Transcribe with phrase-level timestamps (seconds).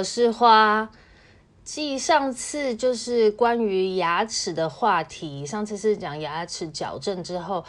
[0.00, 0.90] 我是花。
[1.62, 7.62] 继上次就是关于牙齿的话题，上次是讲牙齿矫正之后，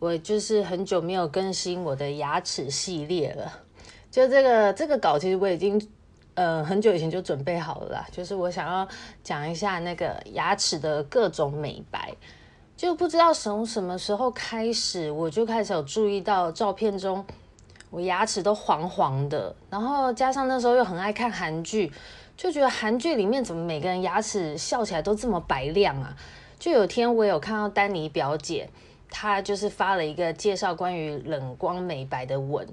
[0.00, 3.60] 我就是很久没有更新我的牙齿系列了。
[4.10, 5.80] 就这个这个稿，其实我已经
[6.34, 8.06] 呃很久以前就准备好了啦。
[8.10, 8.88] 就是我想要
[9.22, 12.12] 讲一下那个牙齿的各种美白，
[12.76, 17.24] 就不知道从什么时候开始，我就开始有注意到照片中。
[17.90, 21.90] 我牙齿都黄黄的，然后加上那时候又很爱看韩剧，
[22.36, 26.14] 就觉得韩剧里面怎么每个人牙齿笑起来都这么白亮啊？
[26.58, 28.68] 就有天我有看到丹尼表姐，
[29.10, 32.66] 她就是发了一个介绍关于冷光美白的文，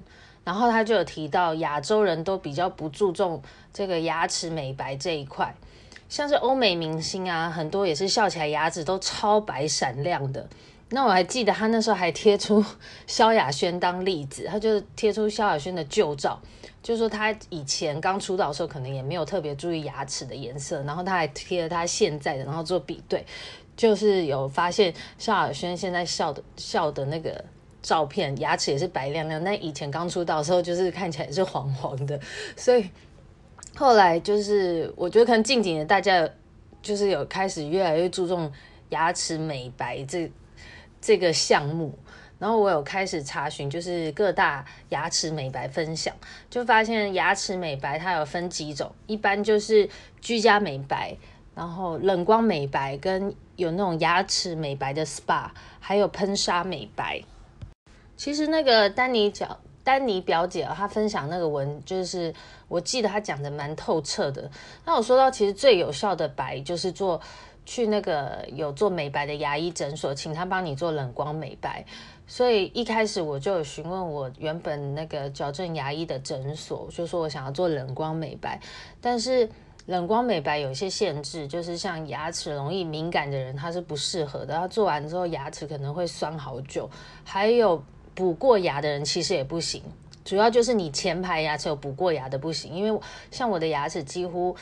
[0.44, 3.40] 然后她就有提到亚洲人都比较不注重
[3.72, 5.54] 这个牙齿美白这一块，
[6.08, 10.46] 像是欧美明星啊，很多也是笑起来牙齿都超白闪亮的。
[10.90, 12.64] 那我还记得他那时候还贴出
[13.08, 16.40] 萧亚轩当例子，他就贴出萧亚轩的旧照，
[16.80, 23.26] 就说他以前刚出道的时候可能也没有特别注意牙齿的颜色，然后他还贴了他现在的，然后做比对，
[23.76, 27.44] 就是有发现萧亚轩现在笑的笑的那个
[27.82, 32.20] 照片，牙齿也是白亮亮，但以前刚出道的时候就是看起来是黄黄的，
[32.56, 32.88] 所以
[33.74, 36.28] 后来就是我觉得可能近几年大家
[36.80, 38.48] 就是有开始越来越注重
[38.90, 40.30] 牙齿美白这。
[41.00, 41.96] 这个项目，
[42.38, 46.14] 然后我有开始查询，就是各大牙齿美白分享，
[46.50, 49.88] 就发现牙齿美白它有分几种，一般就是
[50.20, 51.16] 居家美白，
[51.54, 55.50] 然后冷光美白，跟有那种牙齿美白的 SPA，
[55.80, 57.22] 还有喷砂美白。
[58.16, 62.34] 其实那个丹尼表丹尼表姐她分享那个文，就是
[62.68, 64.50] 我记得她讲的蛮透彻的。
[64.84, 67.20] 那我说到，其实最有效的白就是做。
[67.66, 71.84] 去那个有做美白的牙医诊所，请他帮你做冷光美白。
[72.28, 78.58] 所以一开始我就有询问我原本那个矫正牙医的诊所，就说我想要做冷光美白，
[79.00, 79.48] 但是
[79.86, 84.54] 冷光美白有一些限制，就是像牙齿容易敏感的人，他是不适合的。
[84.54, 86.88] 他做完之后牙齿可能会酸好久，
[87.24, 87.80] 还有
[88.14, 89.82] 补过牙的人其实也不行。
[90.24, 93.00] 主要就是你前排牙齿有补过牙的不行，因为
[93.30, 94.56] 像我的牙齿几乎。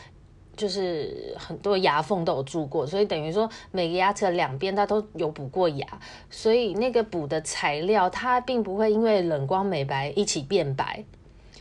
[0.56, 5.86] 就是很多牙缝都有蛀过，所以等于说每个牙齿两边它都有补过牙，
[6.30, 11.04] 所以那个补的材料它并不会因为冷光美白一起变白，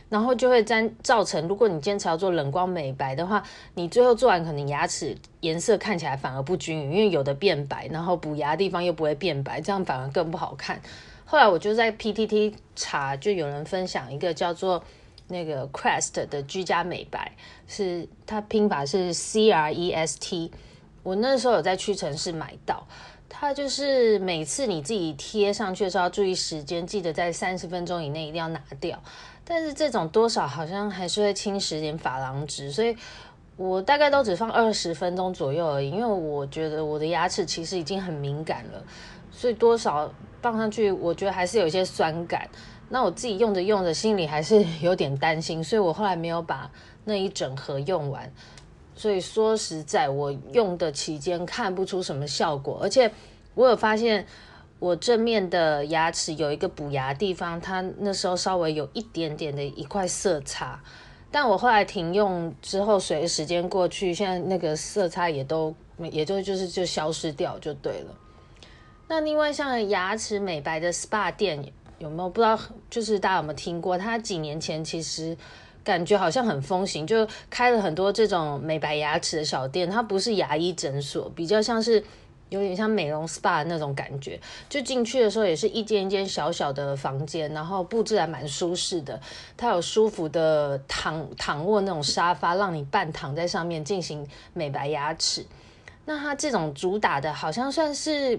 [0.08, 3.42] 然后就会造造成，如果你坚持要做冷光美白的话，
[3.74, 10.80] 你最后做完可能牙齿颜色看起来反而不均匀，因为有的变白，然后补牙的地方又不会变白，这样反而更不好看。
[11.24, 14.82] 后来我就在 PTT 查，就有人分享一个叫做。
[15.28, 17.32] 那个 Crest 的居家美白
[17.66, 20.52] 是它拼法是 C R E S T，
[21.02, 22.86] 我那时候有在屈臣氏买到，
[23.28, 29.02] 它就是每次你自己贴上去的时候要注意时间，记得在三十分钟以内一定要拿掉。
[29.44, 32.96] 但是这种多少好像还是会侵蚀点珐琅质，所以
[33.56, 38.82] 我大概都只放二十分钟左右而已，因为我觉得我的牙齿其实已经很敏感了，
[39.30, 42.48] 所以多少放上去，我觉得还是有一些酸感。
[42.90, 46.70] 那我自己用着用着，心里还是 有点担心，所以我后来没有把
[47.04, 48.30] 那一整盒用完。
[48.94, 53.10] 所以说实在，我用的期间看不出什么效果，而且
[53.54, 54.24] 我有发现
[54.78, 60.80] 我正面的牙齿有一个补牙地方，它那时候稍微有一点点的一块色差，
[61.32, 68.14] 但我后来停用之后，随着时间过去，现在那个色差也都也就就是就消失掉就对了。
[69.08, 71.72] 那另外像牙齿美白的 SPA 店。
[72.04, 72.58] 有没有不知道？
[72.90, 73.96] 就是大家有没有听过？
[73.96, 75.34] 他几年前其实
[75.82, 79.88] 感觉好像很风行，就开了很多这种美白牙齿的小店。
[79.88, 82.04] 它不是牙医诊所，比较像是
[82.50, 84.38] 有点像美容 SPA 那种感觉。
[84.68, 89.18] 就进去的时候也是一间一间小小的房间，然后布置还蛮舒适的。
[89.56, 95.46] 它有舒服的躺躺卧那种沙发，让你半躺在上面进行美白牙齿。
[96.04, 98.38] 那它这种主打的好像算是。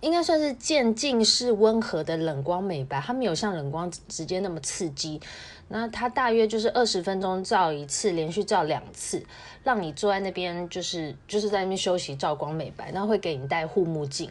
[0.00, 5.20] 应该算是渐进式温和的冷光美白，它没有像冷光直接那么刺激。
[5.68, 9.22] 那它大约就是二十分钟照一次，连续照两次，
[9.62, 12.90] 让你坐在那边就是就是在那边休息照光美白。
[12.90, 14.28] 然后会给你戴护目镜，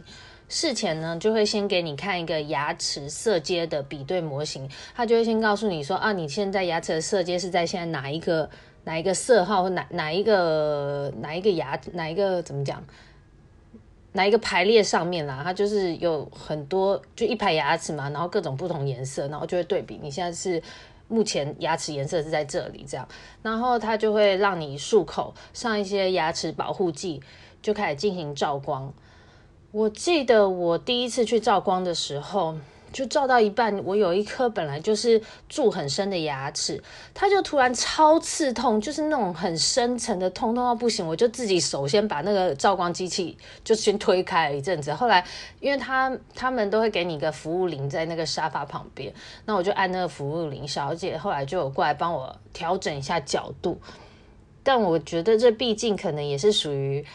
[0.49, 8.49] 事前呢就会先给你看一个牙齿色阶的比对模型，它就会先告诉你说啊，你现在牙齿的色阶是在现在哪一个
[8.83, 12.83] 哪一个色号或哪哪一个哪一个牙哪一个怎么讲？
[14.13, 15.41] 哪一个排列上面啦？
[15.43, 19.99] 它就是有很多，就一排牙齿嘛，然后各种不同颜色，然后就会对比。
[20.01, 20.61] 你现在是
[21.07, 23.07] 目前牙齿颜色是在这里，这样，
[23.41, 27.21] 然后它就会让你漱口，上一些牙齿保护剂，
[27.61, 28.93] 就开始进行照光。
[29.71, 32.55] 我记得我第一次去照光的时候。
[32.91, 36.81] 就照到一半，我有一颗本来就是蛀很深的牙齿，
[37.13, 41.07] 它就突然超刺痛，就是那种很深层的痛，痛到不行。
[41.07, 44.93] 我就自己首先把那个照光机器就先推开了一阵子。
[44.93, 45.25] 后来，
[45.59, 49.13] 因为他他们都会给你一个服务铃在那个沙发旁边，
[49.45, 53.79] 那我就按那个服务铃，小姐后来就有过来帮我调整一下角度。
[54.63, 57.05] 但我觉得这毕竟可能也是属于。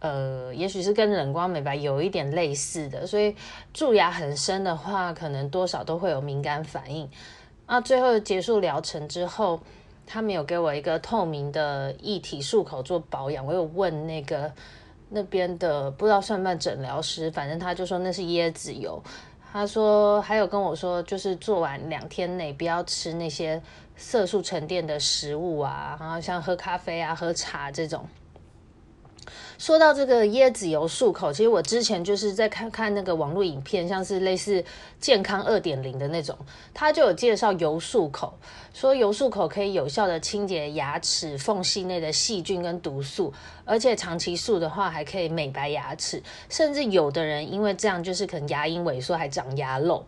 [0.00, 3.36] 呃，也许是跟冷光美白有一点类似的，所以
[3.72, 7.08] 蛀牙很深的话，可能多少都会有敏感反应。
[7.66, 9.60] 那最后结束疗程之后，
[10.06, 13.46] 他们有给我一个透明的液体漱口做保养。
[13.46, 14.50] 我有问那个
[15.10, 19.00] 那边的不知道算不算诊疗师，反正他就说那是椰子油。
[19.52, 23.60] 他说还有跟我说，就是做完两天内不要吃那些
[23.96, 28.08] 色素沉淀的食物啊，然后像喝咖啡啊、喝茶这种。
[29.58, 34.64] 说到这个椰子油漱口，其实我之前就是在看看那个网络影片，像是类似
[34.98, 36.36] 健康二点零的那种，
[36.72, 38.32] 他就有介绍油漱口，
[38.72, 43.32] 说油漱口可以有效的清洁牙齿缝隙内的细菌跟毒素，
[43.66, 50.02] 而且长期漱的话还可以美白牙齿，甚至有的人因为这样就是可能牙龈萎缩还长牙漏。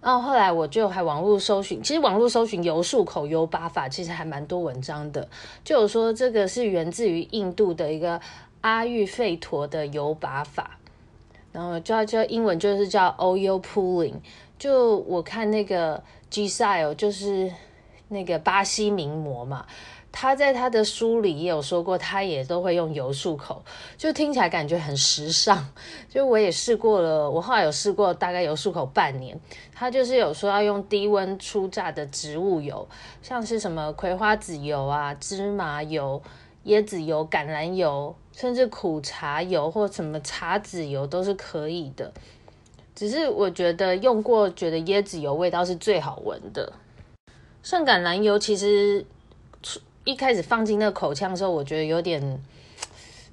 [0.00, 5.28] 然后后来我就还网络搜寻，其实网络搜寻油漱口油拔法其实还蛮多文章的，
[5.64, 8.20] 就有说这个是源自于印度的一个。
[8.62, 10.78] 阿育吠陀的油拔法，
[11.52, 14.14] 然后叫叫英文就是叫 oil pulling。
[14.58, 17.52] 就我看那个 Gisele 就是
[18.08, 19.66] 那个巴西名模嘛，
[20.12, 23.64] 他在他的书里也有说过，他也都会用油漱口，
[23.96, 25.66] 就听起来感觉很时尚。
[26.08, 29.38] 就我也试过了，我后来有试过，大概油漱口半年。
[29.74, 32.86] 他就是有说要用低温初榨的植物油，
[33.20, 36.22] 像是什么葵花籽油啊、芝麻油、
[36.66, 38.14] 椰子油、橄榄油。
[38.34, 42.10] 甚至苦茶油或什么茶籽油都是可以的，
[42.94, 46.72] 只是我觉得用过，觉得椰子油味道是最好闻的。
[47.62, 49.04] 像橄榄油，其实
[50.04, 52.40] 一开始放进那个口腔的时候，我觉得有点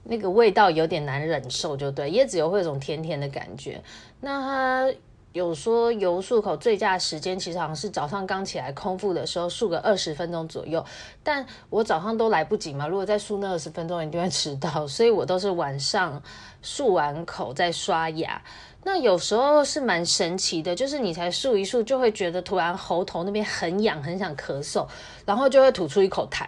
[0.03, 2.11] 那个味道有点难忍受，就对。
[2.11, 3.81] 椰子油会有种甜甜的感觉，
[4.19, 4.93] 那它。
[5.31, 10.83] 有说油漱口最佳的时间，其实好像是早上刚起来空腹的时候漱个二十分钟左右，
[11.23, 16.21] 但我早上都来不及嘛，如果再漱那二十分钟，一定会迟到，所以我都是晚上
[16.63, 18.41] 漱完口再刷牙。
[18.83, 24.87] 那有时候是蛮神奇的，就是你才漱一漱，就会觉得突然喉头那边很痒，很想咳嗽，
[25.25, 26.45] 然后就会吐出一口痰，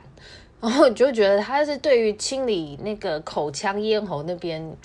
[0.62, 4.76] 然后你就觉得它是对于清理那个口腔咽喉那边，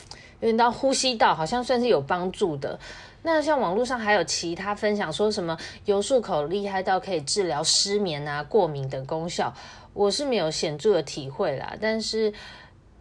[0.41, 2.79] 有点到呼吸道，好像算是有帮助的。
[3.23, 5.57] 那像网络上还有其他分享，说什么
[5.87, 9.53] 油漱口厉害到可以治疗失眠啊、过敏等功效，
[9.93, 11.75] 我是没有显著的体会啦。
[11.81, 12.33] 但是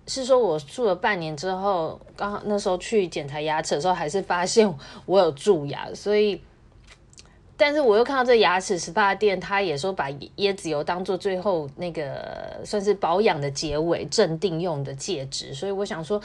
[0.08, 4.74] 是说我漱了半年之后，刚好那时候去检查牙齿的时候，还是发现
[5.06, 6.42] 我有蛀牙，所以，
[7.56, 16.20] 但是我又看到这牙齿 SPA 店，他也说把椰子油当做最后那个算是保养的结尾、镇定用的介质，所以我想说，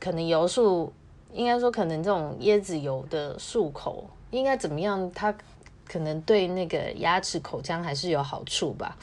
[0.00, 0.90] 可能油漱。
[1.32, 5.10] 应该说，可能这种椰子油的漱口应该怎么样？
[5.14, 5.34] 它
[5.86, 8.96] 可能对那个牙齿口腔还是有好处吧。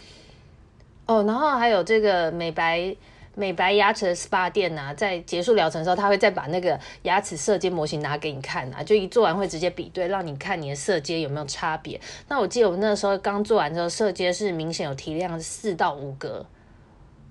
[1.06, 2.96] 哦，然后还有这个美白
[3.36, 12.02] 美白牙齿的 SPA 店啊，在结束疗程的时候，他会再把那个牙齿色阶模型拿给你看啊，就一做完会直接比对，让你看你的色阶有没有差别。
[12.30, 16.44] 那我记得我那时候刚做完之后，色阶是明显有提亮四到五个。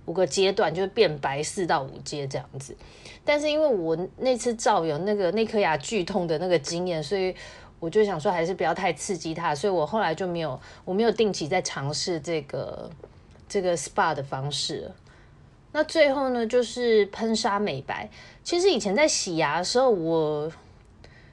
[0.07, 2.77] 五个阶段就是变白四到五阶这样子，
[3.25, 7.35] 但是因为我那次照有那个那颗牙剧痛的那个经验，所以
[7.79, 12.91] 我就想说还是不要太刺激它，所以我后来就没有我没有定期在尝试这个
[13.49, 14.91] 这个 SPA 的方式。
[15.73, 18.11] 那最后呢，就是喷砂美白。
[18.45, 20.53] 其实以前在洗牙的时候，我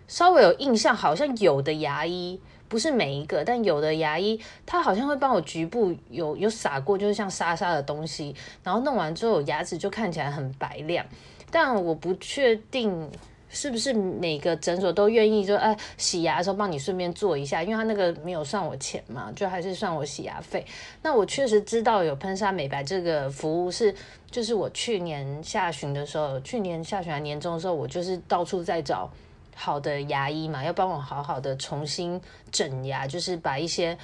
[0.07, 2.39] 稍微有印象，好像有的牙医。
[2.69, 8.33] 不是每一个，但有的牙医他好像会帮我局部有有撒过，就是像沙沙的东西，
[8.63, 11.05] 然后弄完之后牙齿就看起来很白亮。
[11.51, 13.09] 但我不确定
[13.49, 17.63] 是不是每个诊所都愿意就哎洗牙的时候帮你顺便做一下？
[17.63, 20.63] 因为他那个没有算我钱嘛，就还是算我洗牙费。
[21.01, 23.95] 那我确实知道有喷砂美白这个服务是，
[24.29, 29.11] 就是我去年下旬的时候，去年下旬还年终的时候，我就是到处在找
[29.59, 33.97] 好的牙医嘛，要帮我好好的重新整牙，就是把一些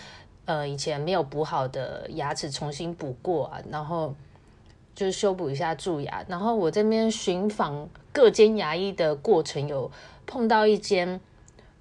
[0.44, 4.14] 呃以前没有补好的牙齿重新补过啊，然后。
[4.96, 9.92] 就是修补一下蛀牙，然后我这边寻访各间牙医的过程，有
[10.26, 11.20] 碰到一间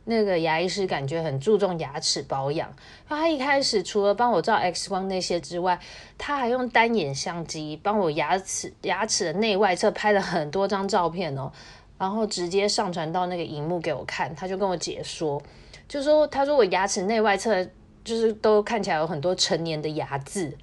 [0.03, 2.75] 那个牙医师，感觉很注重牙齿保养。
[3.09, 5.79] 他一开始除了帮我照 X 光那些之外，
[6.19, 11.53] 他还用单眼相机帮我牙齿牙齿的内外侧拍了很多张照片哦，
[11.99, 14.35] 然后直接上传到那个荧幕给我看。
[14.35, 15.43] 他就跟我解说，
[15.89, 17.65] 就说他说我牙齿内外侧
[18.05, 20.57] 就是都看起来有很多成年的牙渍。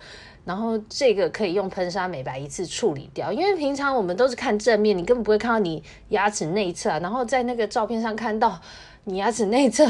[0.43, 6.97] 然后这个可以用喷砂美白一次处理掉，因为平常我们都是看正面，你根本不会看到你牙齿内侧啊。
[6.97, 8.59] 然后在那个照片上看到
[9.03, 9.87] 你牙齿内侧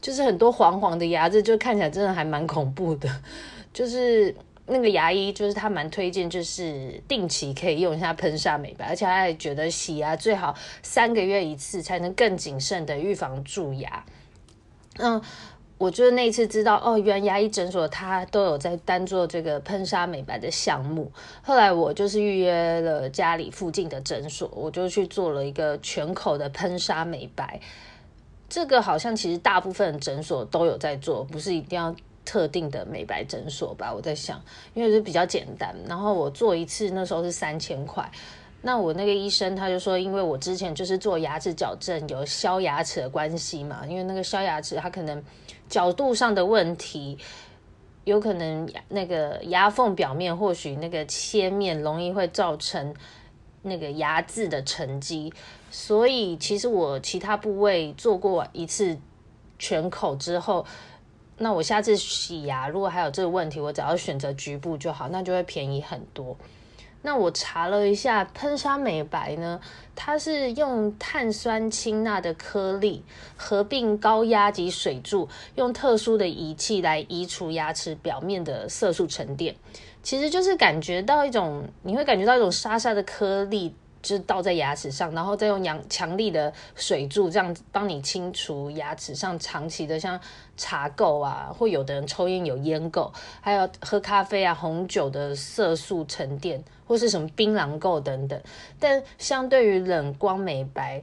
[0.00, 3.08] 就是很多黄黄的牙渍，就看起来真的还蛮恐怖的。
[3.72, 4.34] 就是
[4.66, 14.04] 那个牙医，就是他蛮推荐，就是定期可以用一下喷砂美白，而且他还觉得洗牙最好三个月一次，才能更谨慎的预防蛀牙。
[14.98, 15.20] 嗯。
[15.76, 21.10] 我就是那一次知道哦，原来牙医诊所他都有在单做这个喷砂美白的项目。
[21.42, 27.60] 后来我就是预约了家里附近的诊所，我就去做了一个全口的喷砂美白。
[28.48, 31.94] 这个好像其实大部分诊所都有在做，不是一定要
[32.24, 33.92] 特定的美白诊所吧？
[33.92, 34.42] 我在想，
[34.74, 35.74] 因为是比较简单。
[35.88, 38.10] 然后我做一次那时候是三千块。
[38.62, 45.22] 那我那个医生他就说，因为我之前就是做牙齿矫正，有削牙齿的关系嘛，因为那个削牙齿它可能。
[45.66, 47.16] 角度上的问题，
[48.04, 52.94] 有可能那个牙缝表面或许那个切面容易会造成
[53.62, 55.32] 那个牙渍的沉积，
[55.70, 58.96] 所以其实我其他部位做过一次
[59.58, 60.64] 全口之后，
[61.38, 66.36] 那我下次洗牙如果还有这个问题，我只要选择局部就好，那就会便宜很多。
[67.02, 69.60] 那我查了一下，喷砂美白呢，
[69.94, 73.02] 它是用碳酸氢钠的颗粒
[73.36, 79.54] 合并高压及水柱，用特殊的仪器来移除牙齿表面的色素沉淀。
[80.02, 83.74] 其实就是感觉到一种，你会感觉到一种沙沙的颗粒。
[84.04, 90.20] 就是倒在牙齿上，然后再用强强力的水柱这样帮你清除牙齿上长期的像
[90.58, 98.38] 茶垢啊，或有的人抽烟有烟垢，还有喝咖啡啊、红酒的色素沉淀，或是什么槟榔垢等等。
[98.78, 101.02] 但相对于冷光美白，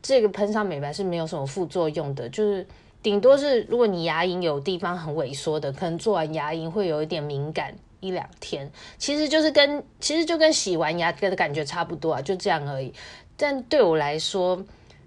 [0.00, 2.66] 这个喷上美白是没有什么副作用的，就是
[3.02, 7.74] 顶多是如果你牙龈有地方很萎缩的，可能做完牙龈会有一点敏感。
[8.00, 12.92] 一两天，其实就是跟其实就跟洗完牙的感觉差不多啊，就这样而已。
[13.36, 14.64] 但对我来说，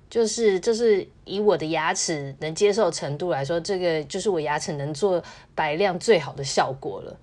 [0.09, 5.23] 就是就是以我的牙齿能接受程度来说，这个就是我牙齿能做
[5.55, 7.17] 白亮最好的效果了。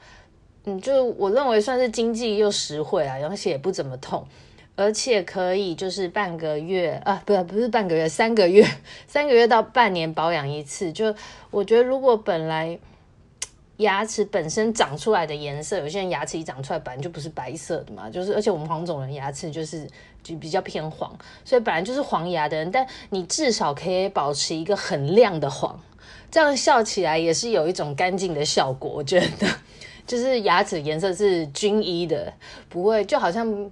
[0.65, 4.27] 嗯，就我认为算是经济又实惠啊，而且也不怎么痛，
[4.75, 8.67] 而且可以就是半个月啊，不不是半个月，三个月，
[9.07, 10.93] 三个月到半年保养一次。
[10.93, 11.15] 就
[11.53, 12.79] 我觉得如果本来。
[13.81, 19.89] 牙齿本身长出来的颜色，有些人牙齿一长出来本来就不是白色的嘛，就是而且我们黄种人牙齿就是
[20.23, 21.11] 就比较偏黄，
[21.45, 25.81] 所以本来就是黄牙的人，但你至少可以保持一个很亮的黄，
[26.31, 28.91] 这样笑起来也是有一种干净的效果。
[28.91, 29.49] 我觉得
[30.07, 32.33] 就是牙齿颜色是均一的，
[32.69, 33.71] 不会就好像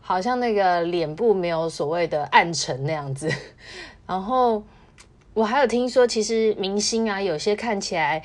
[0.00, 3.30] 好像那个脸部没有所谓的暗沉那样子。
[4.06, 4.62] 然后
[5.32, 8.22] 我还有听说，其实明星啊，有些看起来。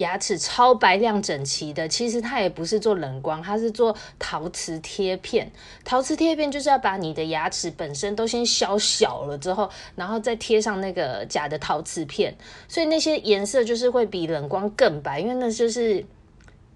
[0.00, 5.52] 牙齿超白亮整齐的，其实它也不是做冷光，它是做陶瓷贴片。
[5.84, 12.34] 陶瓷贴片就是要把你的牙齿本身都先削小了之后，然后再贴上那个假的陶瓷片，
[12.66, 16.02] 所以那些颜色就是会比冷光更白，因为那就是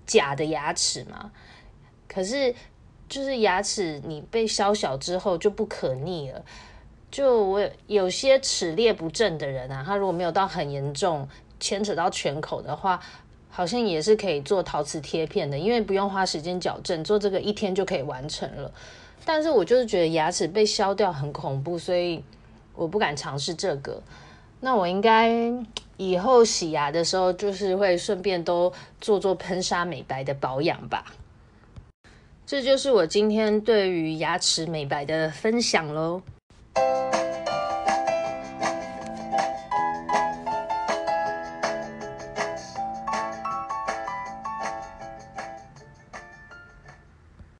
[0.06, 1.30] 假的牙齿嘛。
[2.06, 2.54] 可是
[3.08, 6.44] 就是牙齿你被削小之后就不可逆了。
[7.10, 11.26] 就我有些齿列不正的人啊，他如果没有到很严重。
[11.60, 13.00] 牵扯到全口的话，
[13.50, 18.70] 好像也是可以做陶瓷贴片的，因为不用花时间矫正，做这个一天就可以完成了。
[19.24, 22.22] 但是我就是觉得牙齿被削掉很恐怖，所以
[22.74, 24.02] 我不敢尝试这个。
[24.60, 25.30] 那我应该
[25.96, 31.14] 以后洗牙的时候，就是会顺便都做做喷砂美白的保养吧。
[32.46, 36.20] 这就是我今天对于牙齿美白的分享喽。